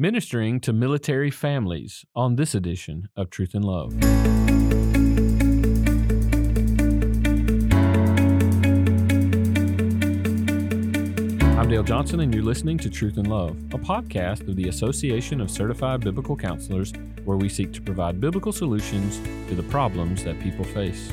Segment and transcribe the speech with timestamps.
[0.00, 3.92] ministering to military families on this edition of Truth in Love.
[11.54, 15.38] I'm Dale Johnson, and you're listening to Truth in Love, a podcast of the Association
[15.38, 16.94] of Certified Biblical Counselors,
[17.26, 19.18] where we seek to provide biblical solutions
[19.50, 21.12] to the problems that people face.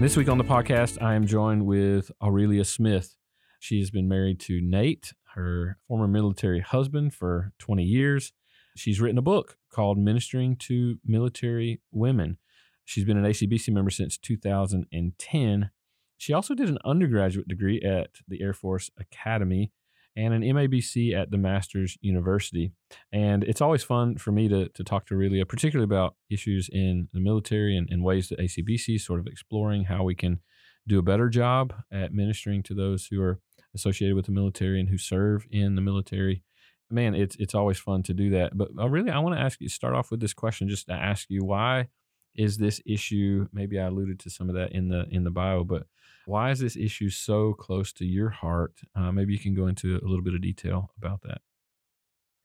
[0.00, 3.14] This week on the podcast, I am joined with Aurelia Smith.
[3.60, 8.32] She has been married to Nate, her former military husband, for 20 years.
[8.76, 12.38] She's written a book called Ministering to Military Women.
[12.84, 15.70] She's been an ACBC member since 2010.
[16.18, 19.72] She also did an undergraduate degree at the Air Force Academy
[20.16, 22.72] and an MABC at the Masters University.
[23.12, 27.08] And it's always fun for me to, to talk to Aurelia, particularly about issues in
[27.12, 30.40] the military and, and ways that ACBC is sort of exploring how we can
[30.86, 33.38] do a better job at ministering to those who are
[33.74, 36.42] associated with the military and who serve in the military.
[36.90, 38.56] Man, it's it's always fun to do that.
[38.56, 40.92] But I really, I want to ask you start off with this question, just to
[40.92, 41.88] ask you why
[42.34, 43.46] is this issue?
[43.52, 45.86] Maybe I alluded to some of that in the in the bio, but
[46.26, 48.74] why is this issue so close to your heart?
[48.94, 51.40] Uh, maybe you can go into a little bit of detail about that.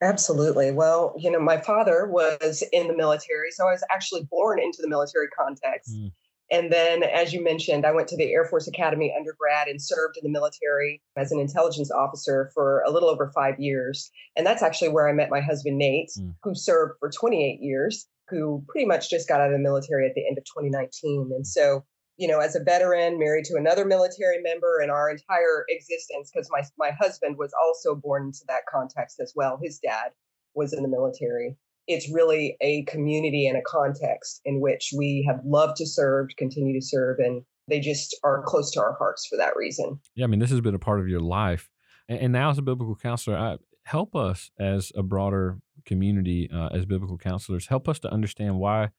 [0.02, 0.72] Absolutely.
[0.72, 4.82] Well, you know, my father was in the military, so I was actually born into
[4.82, 5.94] the military context.
[5.94, 6.12] Mm.
[6.50, 10.16] And then, as you mentioned, I went to the Air Force Academy undergrad and served
[10.16, 14.10] in the military as an intelligence officer for a little over five years.
[14.36, 16.34] And that's actually where I met my husband, Nate, mm.
[16.42, 20.14] who served for 28 years, who pretty much just got out of the military at
[20.14, 21.32] the end of 2019.
[21.34, 21.84] And so,
[22.16, 26.48] you know, as a veteran, married to another military member, and our entire existence, because
[26.50, 29.58] my, my husband was also born into that context as well.
[29.60, 30.12] His dad
[30.54, 35.40] was in the military it's really a community and a context in which we have
[35.44, 39.36] loved to serve, continue to serve, and they just are close to our hearts for
[39.36, 39.98] that reason.
[40.14, 41.68] Yeah, I mean, this has been a part of your life.
[42.08, 46.68] And, and now, as a biblical counselor, I, help us as a broader community, uh,
[46.68, 48.90] as biblical counselors, help us to understand why.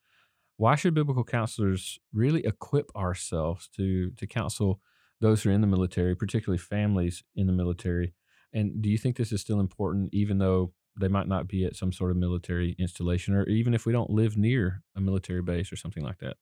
[0.56, 4.80] Why should biblical counselors really equip ourselves to to counsel
[5.22, 8.16] those who are in the military, particularly families in the military?
[8.54, 11.76] And do you think this is still important, even though they might not be at
[11.76, 15.72] some sort of military installation, or even if we don't live near a military base
[15.72, 16.38] or something like that.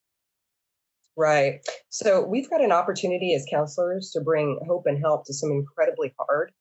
[1.18, 1.60] Right.
[1.90, 6.14] So we've got an opportunity as counselors to bring hope and help to some incredibly
[6.20, 6.52] hard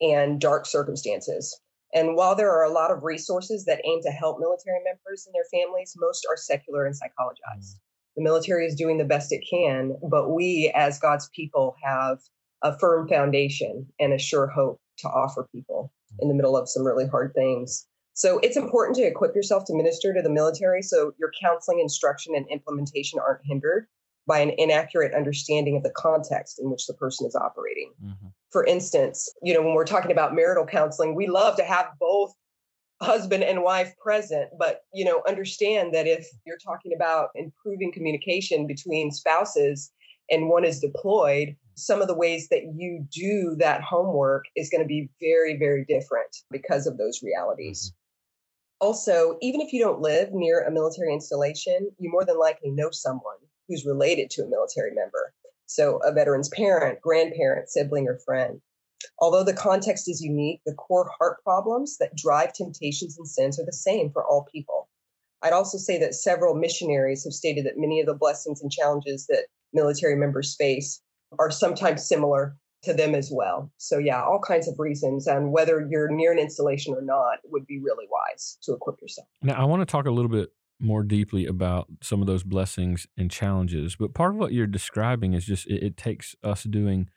[0.00, 1.58] and dark circumstances.
[1.94, 5.34] And while there are a lot of resources that aim to help military members and
[5.34, 7.74] their families, most are secular and psychologized.
[7.74, 7.78] Mm.
[8.16, 12.18] The military is doing the best it can, but we as God's people have
[12.62, 16.86] a firm foundation and a sure hope to offer people in the middle of some
[16.86, 17.86] really hard things.
[18.14, 22.34] So it's important to equip yourself to minister to the military so your counseling, instruction,
[22.34, 23.86] and implementation aren't hindered
[24.26, 27.92] by an inaccurate understanding of the context in which the person is operating.
[28.04, 28.26] Mm-hmm.
[28.50, 32.34] For instance, you know, when we're talking about marital counseling, we love to have both
[33.00, 38.66] husband and wife present, but you know, understand that if you're talking about improving communication
[38.66, 39.92] between spouses
[40.30, 44.82] and one is deployed, some of the ways that you do that homework is going
[44.82, 47.90] to be very, very different because of those realities.
[47.90, 48.86] Mm-hmm.
[48.86, 52.90] Also, even if you don't live near a military installation, you more than likely know
[52.90, 53.36] someone
[53.68, 55.32] who's related to a military member.
[55.66, 58.60] So, a veteran's parent, grandparent, sibling, or friend.
[59.20, 63.66] Although the context is unique, the core heart problems that drive temptations and sins are
[63.66, 64.88] the same for all people.
[65.42, 69.26] I'd also say that several missionaries have stated that many of the blessings and challenges
[69.28, 71.00] that military members face
[71.38, 73.70] are sometimes similar to them as well.
[73.76, 77.66] So yeah, all kinds of reasons and whether you're near an installation or not would
[77.66, 79.26] be really wise to equip yourself.
[79.42, 80.50] Now I want to talk a little bit
[80.80, 85.32] more deeply about some of those blessings and challenges, but part of what you're describing
[85.34, 87.08] is just it, it takes us doing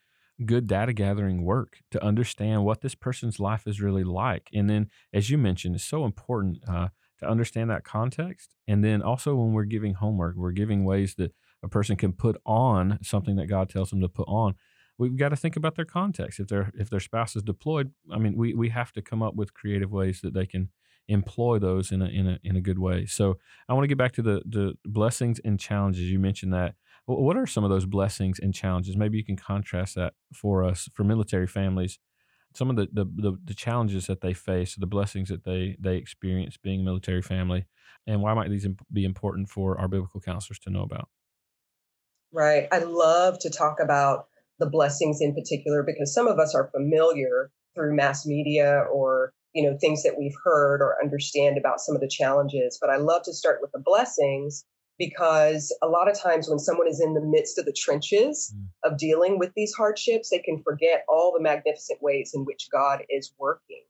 [0.46, 4.50] good data gathering work to understand what this person's life is really like.
[4.52, 6.88] And then, as you mentioned, it's so important uh,
[7.20, 8.56] to understand that context.
[8.68, 11.34] And then also when we're giving homework, we're giving ways that
[11.64, 14.56] a person can put on something that God tells them to put on.
[14.98, 16.40] We've got to think about their context.
[16.40, 19.36] If their if their spouse is deployed, I mean, we we have to come up
[19.36, 20.70] with creative ways that they can
[21.08, 23.06] employ those in a in a in a good way.
[23.06, 23.38] So
[23.68, 26.12] I want to get back to the the blessings and challenges.
[26.12, 26.76] You mentioned that.
[27.06, 28.96] What are some of those blessings and challenges?
[28.96, 32.00] Maybe you can contrast that for us for military families.
[32.54, 35.98] Some of the the, the, the challenges that they face, the blessings that they they
[35.98, 37.66] experience being a military family,
[38.06, 41.10] and why might these be important for our biblical counselors to know about?
[42.34, 42.68] Right.
[42.72, 44.28] I love to talk about
[44.60, 49.64] the blessings in particular because some of us are familiar through mass media or you
[49.64, 53.24] know things that we've heard or understand about some of the challenges but i love
[53.24, 54.64] to start with the blessings
[55.00, 58.66] because a lot of times when someone is in the midst of the trenches mm.
[58.84, 63.02] of dealing with these hardships they can forget all the magnificent ways in which god
[63.10, 63.84] is working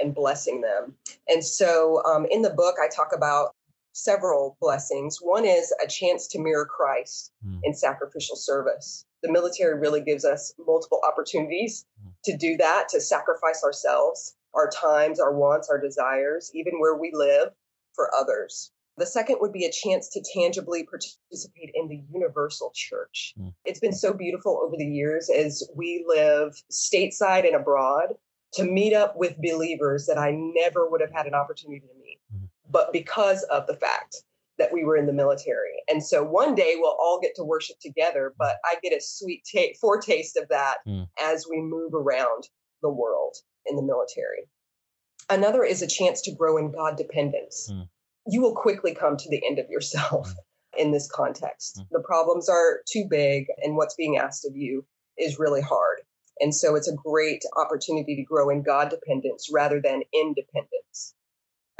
[0.00, 0.94] and blessing them.
[1.28, 3.54] And so um, in the book, I talk about
[3.92, 5.18] several blessings.
[5.20, 7.60] One is a chance to mirror Christ mm.
[7.64, 9.04] in sacrificial service.
[9.22, 12.12] The military really gives us multiple opportunities mm.
[12.24, 17.10] to do that, to sacrifice ourselves, our times, our wants, our desires, even where we
[17.12, 17.50] live
[17.94, 18.70] for others.
[18.96, 23.34] The second would be a chance to tangibly participate in the universal church.
[23.38, 23.54] Mm.
[23.64, 28.14] It's been so beautiful over the years as we live stateside and abroad
[28.54, 31.97] to meet up with believers that I never would have had an opportunity to.
[32.70, 34.16] But because of the fact
[34.58, 35.82] that we were in the military.
[35.88, 39.46] And so one day we'll all get to worship together, but I get a sweet
[39.50, 41.06] ta- foretaste of that mm.
[41.22, 42.48] as we move around
[42.82, 43.36] the world
[43.66, 44.48] in the military.
[45.30, 47.70] Another is a chance to grow in God dependence.
[47.72, 47.88] Mm.
[48.26, 50.34] You will quickly come to the end of yourself mm.
[50.78, 51.78] in this context.
[51.78, 51.86] Mm.
[51.92, 54.84] The problems are too big, and what's being asked of you
[55.16, 56.00] is really hard.
[56.40, 61.14] And so it's a great opportunity to grow in God dependence rather than independence.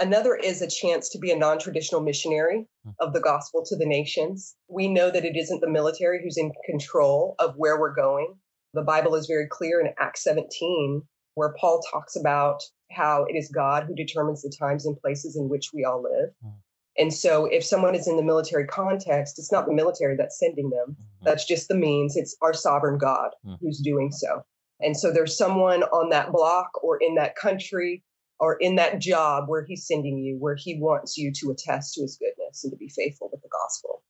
[0.00, 2.90] Another is a chance to be a non traditional missionary hmm.
[3.00, 4.54] of the gospel to the nations.
[4.68, 8.34] We know that it isn't the military who's in control of where we're going.
[8.74, 11.02] The Bible is very clear in Acts 17,
[11.34, 12.62] where Paul talks about
[12.92, 16.30] how it is God who determines the times and places in which we all live.
[16.42, 16.58] Hmm.
[16.98, 20.70] And so, if someone is in the military context, it's not the military that's sending
[20.70, 20.96] them.
[20.96, 21.24] Mm-hmm.
[21.24, 22.16] That's just the means.
[22.16, 23.30] It's our sovereign God
[23.60, 24.42] who's doing so.
[24.80, 28.02] And so, there's someone on that block or in that country
[28.40, 32.02] or in that job where he's sending you, where he wants you to attest to
[32.02, 34.02] his goodness and to be faithful with the gospel.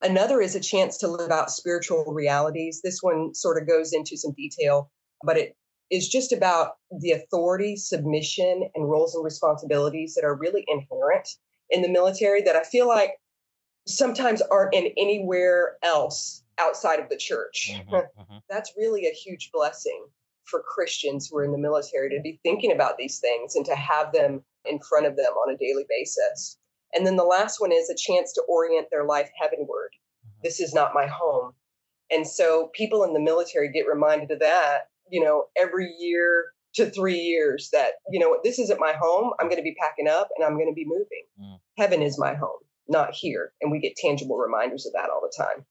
[0.00, 2.80] Another is a chance to live out spiritual realities.
[2.82, 4.90] This one sort of goes into some detail,
[5.24, 5.56] but it
[5.90, 11.28] is just about the authority, submission, and roles and responsibilities that are really inherent
[11.70, 13.12] in the military that I feel like
[13.86, 17.70] sometimes aren't in anywhere else outside of the church.
[17.72, 18.36] Mm-hmm, mm-hmm.
[18.50, 20.06] That's really a huge blessing
[20.44, 23.74] for Christians who are in the military to be thinking about these things and to
[23.74, 26.58] have them in front of them on a daily basis.
[26.94, 29.90] And then the last one is a chance to orient their life heavenward.
[29.92, 30.40] Mm-hmm.
[30.42, 31.52] This is not my home.
[32.10, 36.90] And so people in the military get reminded of that, you know, every year to
[36.90, 39.32] three years that, you know, this isn't my home.
[39.38, 41.24] I'm going to be packing up and I'm going to be moving.
[41.40, 41.58] Mm.
[41.78, 43.52] Heaven is my home, not here.
[43.60, 45.64] And we get tangible reminders of that all the time.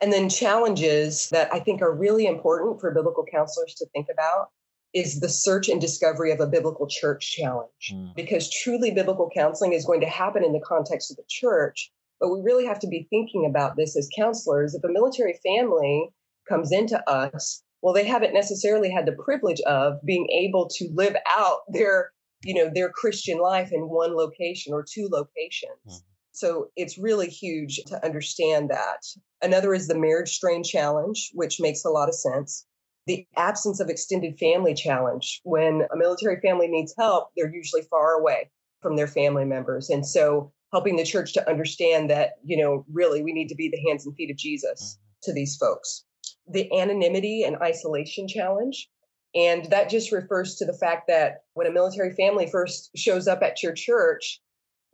[0.00, 4.50] And then challenges that I think are really important for biblical counselors to think about
[4.92, 7.92] is the search and discovery of a biblical church challenge.
[7.92, 8.14] Mm.
[8.14, 11.90] Because truly biblical counseling is going to happen in the context of the church.
[12.20, 14.74] But we really have to be thinking about this as counselors.
[14.74, 16.10] If a military family
[16.48, 21.16] comes into us well they haven't necessarily had the privilege of being able to live
[21.28, 22.10] out their
[22.42, 26.12] you know their christian life in one location or two locations mm-hmm.
[26.36, 29.06] So it's really huge to understand that.
[29.40, 32.66] Another is the marriage strain challenge which makes a lot of sense.
[33.06, 35.40] The absence of extended family challenge.
[35.44, 38.50] When a military family needs help they're usually far away
[38.82, 39.88] from their family members.
[39.88, 43.70] And so helping the church to understand that you know really we need to be
[43.70, 45.30] the hands and feet of jesus mm-hmm.
[45.30, 46.04] to these folks.
[46.46, 48.90] The anonymity and isolation challenge.
[49.34, 53.42] And that just refers to the fact that when a military family first shows up
[53.42, 54.40] at your church,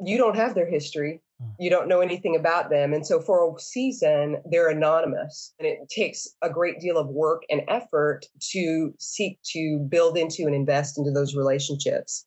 [0.04, 1.20] you don't have their history.
[1.40, 1.50] Hmm.
[1.58, 2.92] You don't know anything about them.
[2.92, 5.54] And so for a season, they're anonymous.
[5.58, 10.44] And it takes a great deal of work and effort to seek to build into
[10.46, 12.26] and invest into those relationships.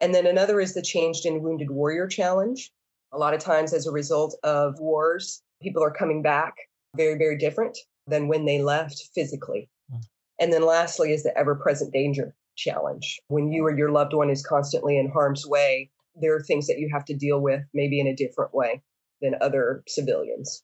[0.00, 2.70] And then another is the Changed and Wounded Warrior Challenge.
[3.12, 6.54] A lot of times, as a result of wars, people are coming back
[6.96, 9.68] very, very different than when they left physically.
[9.92, 10.00] Mm.
[10.40, 13.20] And then lastly is the ever present danger challenge.
[13.28, 16.78] When you or your loved one is constantly in harm's way, there are things that
[16.78, 18.82] you have to deal with maybe in a different way
[19.20, 20.62] than other civilians.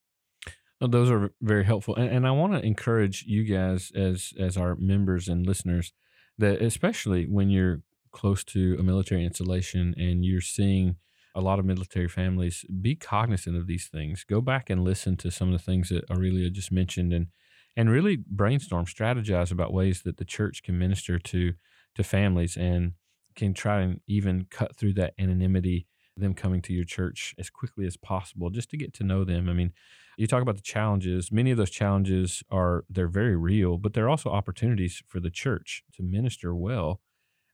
[0.80, 4.56] Well, those are very helpful, and, and I want to encourage you guys as as
[4.56, 5.92] our members and listeners
[6.38, 7.80] that especially when you're
[8.12, 10.96] close to a military installation and you're seeing
[11.34, 14.24] a lot of military families be cognizant of these things.
[14.24, 17.28] Go back and listen to some of the things that Aurelia just mentioned, and
[17.76, 21.52] and really brainstorm, strategize about ways that the church can minister to
[21.94, 22.92] to families and
[23.36, 27.86] can try and even cut through that anonymity, them coming to your church as quickly
[27.86, 29.48] as possible, just to get to know them.
[29.48, 29.72] I mean,
[30.16, 31.30] you talk about the challenges.
[31.30, 35.84] Many of those challenges are they're very real, but they're also opportunities for the church
[35.94, 37.00] to minister well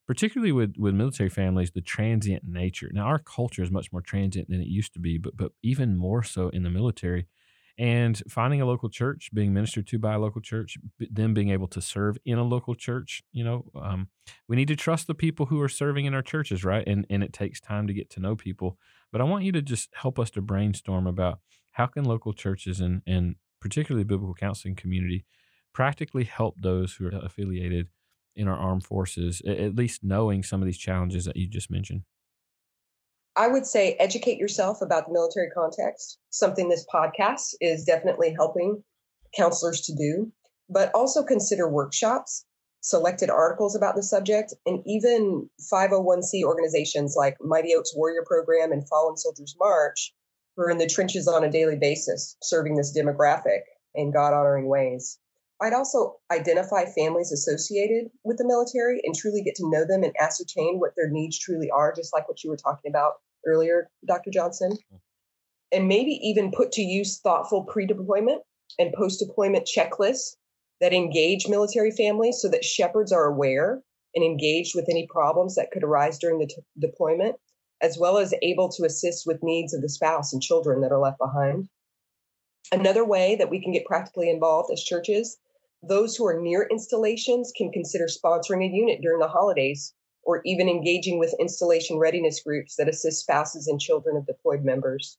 [0.06, 2.90] particularly with, with military families, the transient nature.
[2.92, 5.96] Now, our culture is much more transient than it used to be, but but even
[5.96, 7.28] more so in the military.
[7.82, 11.66] And finding a local church, being ministered to by a local church, them being able
[11.66, 14.06] to serve in a local church, you know, um,
[14.46, 16.86] we need to trust the people who are serving in our churches, right?
[16.86, 18.78] And and it takes time to get to know people.
[19.10, 21.40] But I want you to just help us to brainstorm about
[21.72, 25.24] how can local churches and and particularly biblical counseling community
[25.72, 27.88] practically help those who are affiliated
[28.36, 32.02] in our armed forces, at least knowing some of these challenges that you just mentioned?
[33.34, 38.84] I would say educate yourself about the military context, something this podcast is definitely helping
[39.34, 40.30] counselors to do,
[40.68, 42.44] but also consider workshops,
[42.80, 48.86] selected articles about the subject, and even 501c organizations like Mighty Oaks Warrior Program and
[48.86, 50.12] Fallen Soldiers March,
[50.56, 53.60] who are in the trenches on a daily basis, serving this demographic
[53.94, 55.18] in God honoring ways.
[55.62, 60.12] I'd also identify families associated with the military and truly get to know them and
[60.18, 63.12] ascertain what their needs truly are, just like what you were talking about
[63.46, 64.30] earlier, Dr.
[64.32, 64.72] Johnson.
[64.72, 65.00] Mm.
[65.70, 68.42] And maybe even put to use thoughtful pre deployment
[68.78, 70.36] and post deployment checklists
[70.80, 73.80] that engage military families so that shepherds are aware
[74.16, 77.36] and engaged with any problems that could arise during the t- deployment,
[77.80, 80.98] as well as able to assist with needs of the spouse and children that are
[80.98, 81.68] left behind.
[82.72, 85.38] Another way that we can get practically involved as churches
[85.82, 90.68] those who are near installations can consider sponsoring a unit during the holidays or even
[90.68, 95.18] engaging with installation readiness groups that assist spouses and children of deployed members.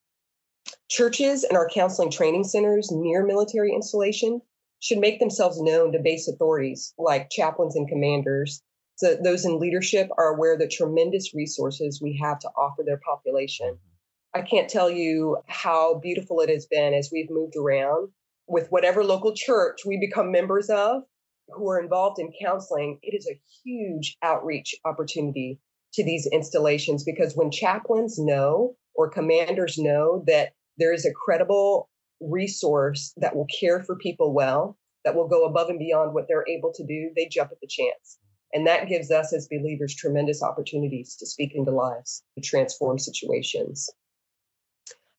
[0.90, 4.42] Churches and our counseling training centers near military installation
[4.80, 8.62] should make themselves known to base authorities like chaplains and commanders
[8.96, 12.84] so that those in leadership are aware of the tremendous resources we have to offer
[12.86, 13.68] their population.
[13.68, 14.40] Mm-hmm.
[14.40, 18.10] I can't tell you how beautiful it has been as we've moved around
[18.48, 21.04] with whatever local church we become members of
[21.50, 25.60] who are involved in counseling, it is a huge outreach opportunity
[25.94, 31.90] to these installations because when chaplains know or commanders know that there is a credible
[32.20, 36.48] resource that will care for people well, that will go above and beyond what they're
[36.48, 38.18] able to do, they jump at the chance.
[38.54, 43.90] And that gives us as believers tremendous opportunities to speak into lives, to transform situations.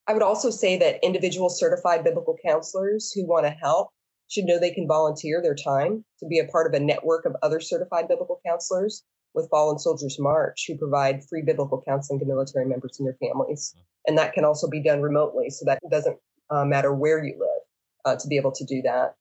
[0.07, 3.89] I would also say that individual certified biblical counselors who want to help
[4.29, 7.37] should know they can volunteer their time to be a part of a network of
[7.43, 9.03] other certified biblical counselors
[9.35, 13.75] with Fallen Soldiers March who provide free biblical counseling to military members and their families.
[14.07, 16.19] And that can also be done remotely, so that doesn't
[16.51, 17.63] uh, matter where you live
[18.05, 19.15] uh, to be able to do that.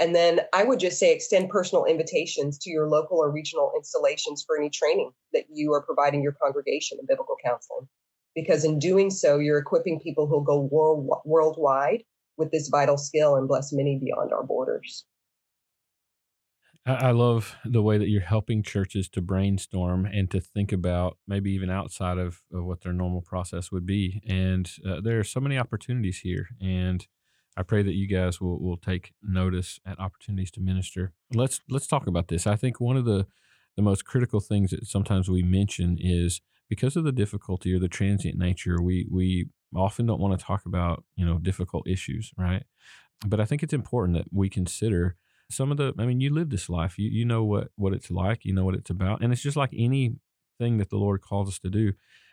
[0.00, 4.42] And then I would just say extend personal invitations to your local or regional installations
[4.44, 7.86] for any training that you are providing your congregation in biblical counseling
[8.34, 12.04] because in doing so, you're equipping people who'll go world, worldwide
[12.36, 15.04] with this vital skill and bless many beyond our borders.
[16.84, 21.52] I love the way that you're helping churches to brainstorm and to think about maybe
[21.52, 24.20] even outside of, of what their normal process would be.
[24.26, 26.48] And uh, there are so many opportunities here.
[26.60, 27.06] And
[27.56, 31.12] I pray that you guys will, will take notice at opportunities to minister.
[31.32, 32.46] Let's let's talk about this.
[32.48, 33.26] I think one of the
[33.76, 36.40] the most critical things that sometimes we mention is
[36.72, 39.44] because of the difficulty or the transient nature, we we
[39.76, 42.62] often don't want to talk about you know difficult issues, right?
[43.26, 45.16] But I think it's important that we consider
[45.50, 45.92] some of the.
[45.98, 48.64] I mean, you live this life, you you know what what it's like, you know
[48.64, 51.92] what it's about, and it's just like anything that the Lord calls us to do.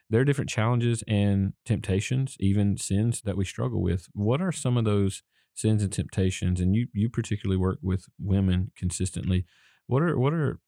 [0.10, 4.08] There are different challenges and temptations, even sins that we struggle with.
[4.14, 5.22] What are some of those
[5.54, 6.62] sins and temptations?
[6.62, 9.46] And you you particularly work with women consistently.
[9.88, 10.62] What are what are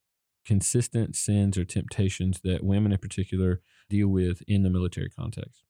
[0.45, 5.63] consistent sins or temptations that women in particular deal with in the military context?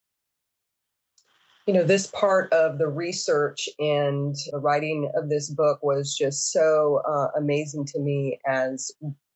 [1.68, 6.52] You know, this part of the research and the writing of this book was just
[6.52, 8.92] so uh, amazing to me as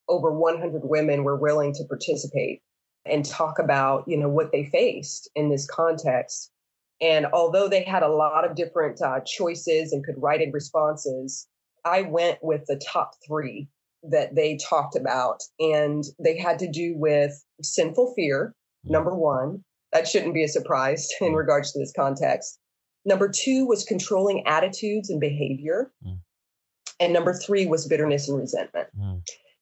[0.08, 2.62] over 100 women were willing to participate
[3.06, 6.52] and talk about, you know, what they faced in this context.
[7.00, 11.48] And although they had a lot of different uh, choices and could write in responses,
[11.84, 13.68] I went with the top three
[14.12, 18.54] that they talked about, and they had to do with sinful fear,
[18.86, 18.92] mm.
[18.92, 19.64] number one.
[19.94, 21.38] That shouldn't be a surprise in mm.
[21.38, 22.60] regards to this context.
[23.06, 25.92] Number two was controlling attitudes and behavior.
[26.06, 26.20] Mm.
[27.00, 28.88] And number three was bitterness and resentment.
[29.00, 29.22] Mm.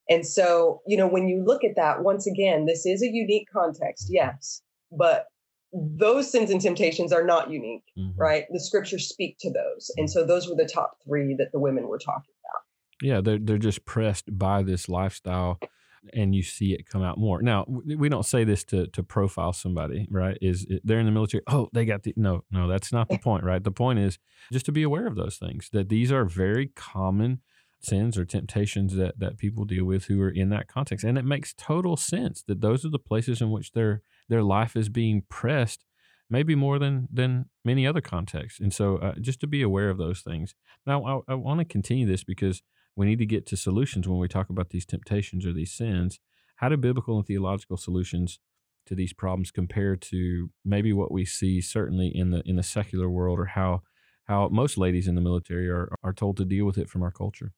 [0.10, 3.48] And so, you know, when you look at that, once again, this is a unique
[3.52, 4.16] context, mm-hmm.
[4.16, 5.28] yes, but
[5.72, 8.20] those sins and temptations are not unique, mm-hmm.
[8.20, 8.46] right?
[8.52, 9.90] The scriptures speak to those.
[9.98, 12.34] And so those were the top three that the women were talking
[13.02, 15.60] yeah, they're they're just pressed by this lifestyle,
[16.14, 17.42] and you see it come out more.
[17.42, 20.38] Now, we don't say this to to profile somebody, right?
[20.42, 21.44] Is they're in the military?
[21.48, 22.68] Oh, they got the no, no.
[22.68, 23.64] That's not the point, right?
[23.64, 24.20] The point is
[24.52, 25.70] just to be aware of those things.
[25.72, 27.42] That these are very common
[27.80, 31.26] sins or temptations that that people deal with who are in that context, and it
[31.26, 35.24] makes total sense that those are the places in which their their life is being
[35.30, 35.84] pressed
[36.30, 38.60] maybe more than than many other contexts.
[38.60, 40.56] And so, uh, just to be aware of those things.
[40.86, 42.62] Now, I, I want to continue this because
[42.96, 46.20] we need to get to solutions when we talk about these temptations or these sins.
[46.58, 48.40] How do biblical and theological solutions
[48.86, 53.10] to these problems compare to maybe what we see certainly in the in the secular
[53.10, 53.82] world or how
[54.26, 57.12] how most ladies in the military are, are told to deal with it from our
[57.12, 57.52] culture?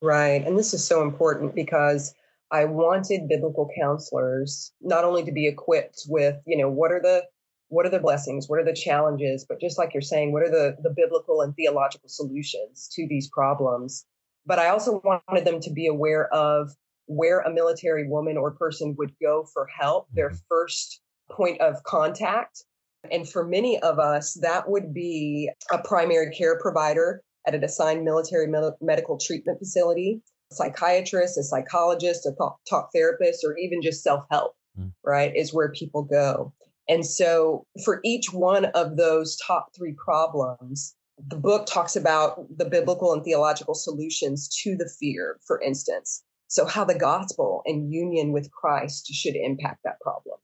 [0.00, 0.44] Right.
[0.46, 2.14] And this is so important because
[2.50, 7.24] I wanted biblical counselors not only to be equipped with, you know, what are the
[7.70, 10.50] what are the blessings, what are the challenges, but just like you're saying, what are
[10.50, 14.06] the the biblical and theological solutions to these problems?
[14.46, 16.70] But I also wanted them to be aware of
[17.06, 20.38] where a military woman or person would go for help, their mm-hmm.
[20.48, 22.64] first point of contact.
[23.10, 28.04] And for many of us, that would be a primary care provider at an assigned
[28.04, 28.46] military
[28.80, 34.24] medical treatment facility a psychiatrist, a psychologist, a talk, talk therapist, or even just self
[34.30, 34.92] help, mm.
[35.04, 36.52] right, is where people go.
[36.88, 40.94] And so for each one of those top three problems,
[41.26, 46.22] the book talks about the biblical and theological solutions to the fear, for instance.
[46.46, 50.38] So, how the gospel and union with Christ should impact that problem.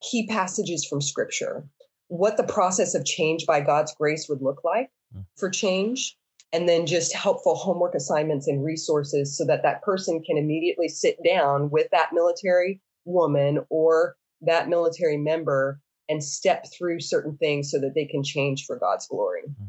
[0.00, 1.66] Key passages from scripture,
[2.08, 5.24] what the process of change by God's grace would look like mm.
[5.36, 6.16] for change,
[6.52, 11.18] and then just helpful homework assignments and resources so that that person can immediately sit
[11.24, 17.78] down with that military woman or that military member and step through certain things so
[17.80, 19.42] that they can change for God's glory.
[19.42, 19.64] Mm-hmm.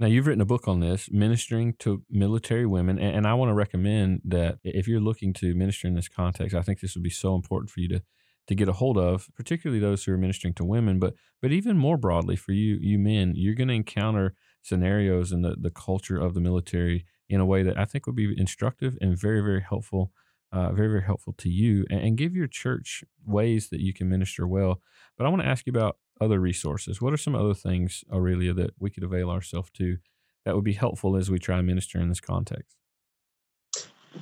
[0.00, 2.98] Now, you've written a book on this, ministering to military women.
[2.98, 6.62] And I want to recommend that if you're looking to minister in this context, I
[6.62, 8.02] think this would be so important for you to
[8.46, 11.78] to get a hold of, particularly those who are ministering to women, but but even
[11.78, 16.18] more broadly for you you men, you're going to encounter scenarios and the, the culture
[16.18, 19.62] of the military in a way that I think would be instructive and very, very
[19.62, 20.12] helpful,
[20.52, 24.08] uh, very, very helpful to you and, and, give your church ways that you can
[24.08, 24.80] minister well.
[25.16, 27.00] But I want to ask you about other resources.
[27.00, 29.98] What are some other things, Aurelia, that we could avail ourselves to
[30.44, 32.76] that would be helpful as we try and minister in this context?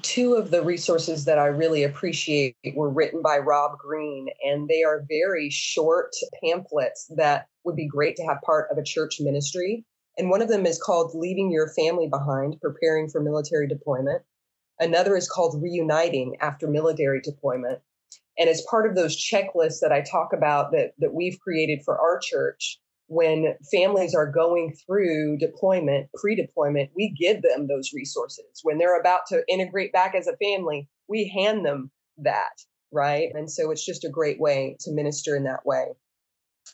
[0.01, 4.83] Two of the resources that I really appreciate were written by Rob Green, and they
[4.83, 9.85] are very short pamphlets that would be great to have part of a church ministry.
[10.17, 14.23] And one of them is called Leaving Your Family Behind, Preparing for Military Deployment.
[14.81, 17.81] Another is called Reuniting After Military Deployment.
[18.39, 21.99] And as part of those checklists that I talk about that, that we've created for
[21.99, 28.61] our church, when families are going through deployment, pre deployment, we give them those resources.
[28.63, 33.29] When they're about to integrate back as a family, we hand them that, right?
[33.35, 35.89] And so it's just a great way to minister in that way.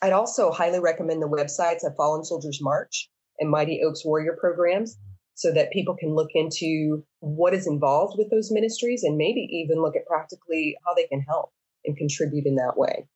[0.01, 4.97] I'd also highly recommend the websites of Fallen Soldiers March and Mighty Oaks Warrior programs
[5.39, 9.81] so that people can look into what is involved with those ministries and maybe even
[9.81, 11.53] look at practically how they can help
[11.85, 13.07] and contribute in that way.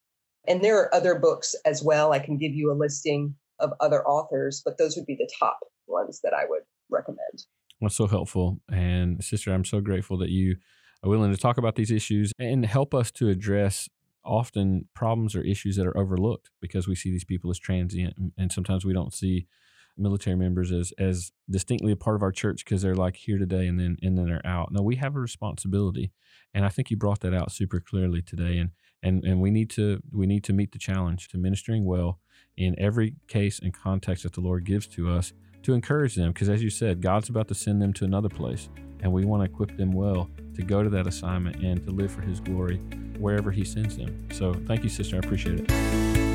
[0.48, 2.14] And there are other books as well.
[2.14, 5.58] I can give you a listing of other authors, but those would be the top
[5.86, 7.44] ones that I would recommend.
[7.82, 8.58] That's so helpful.
[8.72, 10.56] And sister, I'm so grateful that you
[11.02, 13.86] are willing to talk about these issues and help us to address
[14.24, 18.50] often problems or issues that are overlooked because we see these people as transient and
[18.50, 19.46] sometimes we don't see
[19.96, 23.66] military members as as distinctly a part of our church because they're like here today
[23.66, 24.72] and then and then they're out.
[24.72, 26.12] No, we have a responsibility,
[26.52, 28.58] and I think you brought that out super clearly today.
[28.58, 28.70] And
[29.02, 32.20] and and we need to we need to meet the challenge to ministering well
[32.56, 36.48] in every case and context that the Lord gives to us to encourage them because
[36.48, 38.68] as you said, God's about to send them to another place,
[39.00, 42.12] and we want to equip them well to go to that assignment and to live
[42.12, 42.78] for His glory
[43.18, 44.28] wherever He sends them.
[44.32, 45.16] So thank you, sister.
[45.16, 46.33] I appreciate it.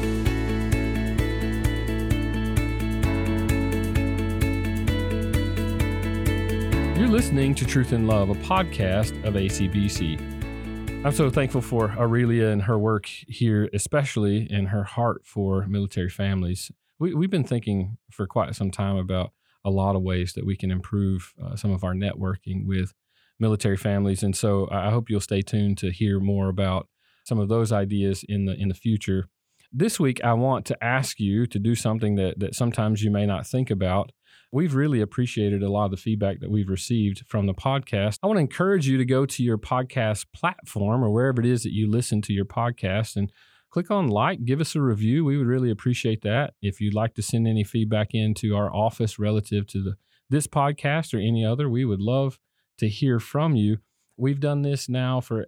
[7.10, 11.04] Listening to Truth in Love, a podcast of ACBC.
[11.04, 16.12] I'm so thankful for Aurelia and her work here, especially in her heart for military
[16.12, 16.72] families.
[17.00, 19.32] We, have been thinking for quite some time about
[19.66, 22.94] a lot of ways that we can improve uh, some of our networking with
[23.40, 26.90] military families, and so I hope you'll stay tuned to hear more about
[27.24, 29.30] some of those ideas in the in the future.
[29.72, 33.26] This week, I want to ask you to do something that that sometimes you may
[33.26, 34.12] not think about
[34.52, 38.18] We've really appreciated a lot of the feedback that we've received from the podcast.
[38.24, 41.62] I want to encourage you to go to your podcast platform or wherever it is
[41.64, 43.32] that you listen to your podcast and
[43.70, 45.24] click on like, give us a review.
[45.24, 46.56] We would really appreciate that.
[46.64, 49.96] If you'd like to send any feedback into our office relative to the
[50.32, 52.40] this podcast or any other, we would love
[52.78, 53.78] to hear from you.
[54.18, 55.46] We've done this now for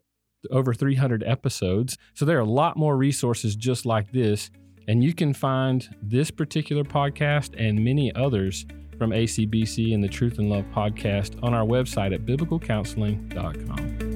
[0.50, 1.98] over 300 episodes.
[2.14, 4.50] So there are a lot more resources just like this.
[4.88, 8.66] And you can find this particular podcast and many others
[9.02, 14.11] from ACBC and the Truth in Love podcast on our website at biblicalcounseling.com.